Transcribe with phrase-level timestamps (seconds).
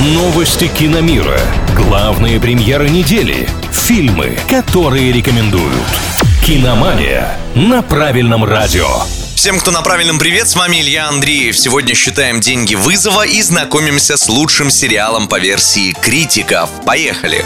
[0.00, 1.40] Новости киномира.
[1.74, 3.48] Главные премьеры недели.
[3.72, 5.74] Фильмы, которые рекомендуют.
[6.46, 8.86] Киномания на правильном радио.
[9.34, 11.58] Всем, кто на правильном привет, с вами Илья Андреев.
[11.58, 16.70] Сегодня считаем деньги вызова и знакомимся с лучшим сериалом по версии критиков.
[16.84, 17.44] Поехали!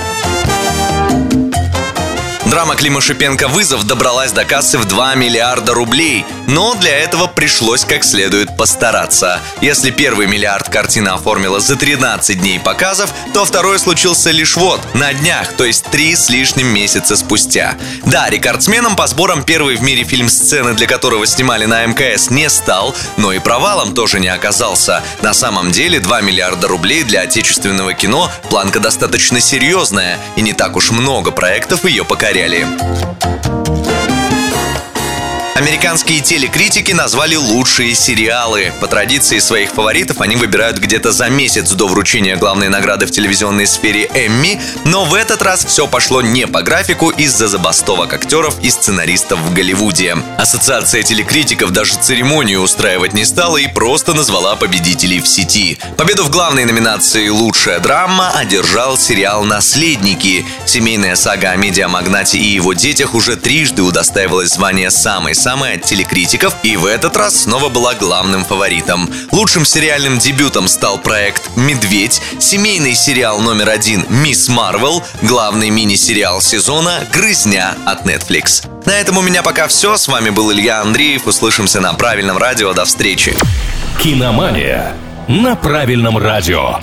[2.52, 6.26] Драма Клима Шипенко «Вызов» добралась до кассы в 2 миллиарда рублей.
[6.46, 9.40] Но для этого пришлось как следует постараться.
[9.62, 15.14] Если первый миллиард картина оформила за 13 дней показов, то второй случился лишь вот, на
[15.14, 17.78] днях, то есть три с лишним месяца спустя.
[18.04, 22.50] Да, рекордсменом по сборам первый в мире фильм сцены, для которого снимали на МКС, не
[22.50, 25.02] стал, но и провалом тоже не оказался.
[25.22, 30.76] На самом деле 2 миллиарда рублей для отечественного кино планка достаточно серьезная, и не так
[30.76, 32.65] уж много проектов ее покоряли материале.
[35.54, 38.72] Американские телекритики назвали лучшие сериалы.
[38.80, 43.66] По традиции своих фаворитов они выбирают где-то за месяц до вручения главной награды в телевизионной
[43.66, 48.70] сфере Эмми, но в этот раз все пошло не по графику из-за забастовок актеров и
[48.70, 50.16] сценаристов в Голливуде.
[50.38, 55.78] Ассоциация телекритиков даже церемонию устраивать не стала и просто назвала победителей в сети.
[55.98, 60.46] Победу в главной номинации «Лучшая драма» одержал сериал «Наследники».
[60.64, 66.54] Семейная сага о медиамагнате и его детях уже трижды удостаивалась звания самой самой от телекритиков
[66.62, 69.10] и в этот раз снова была главным фаворитом.
[69.32, 77.06] Лучшим сериальным дебютом стал проект «Медведь», семейный сериал номер один «Мисс Марвел», главный мини-сериал сезона
[77.12, 78.68] «Грызня» от Netflix.
[78.86, 79.96] На этом у меня пока все.
[79.96, 81.26] С вами был Илья Андреев.
[81.26, 82.72] Услышимся на правильном радио.
[82.72, 83.36] До встречи.
[84.00, 84.92] Киномания
[85.28, 86.78] на правильном радио.